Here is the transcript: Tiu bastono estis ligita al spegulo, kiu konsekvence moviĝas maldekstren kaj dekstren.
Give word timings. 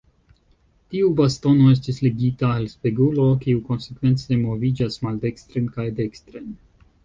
Tiu 0.93 1.11
bastono 1.19 1.67
estis 1.73 1.99
ligita 2.07 2.49
al 2.55 2.65
spegulo, 2.73 3.27
kiu 3.45 3.63
konsekvence 3.69 4.41
moviĝas 4.49 5.01
maldekstren 5.07 5.73
kaj 5.79 5.91
dekstren. 6.05 6.53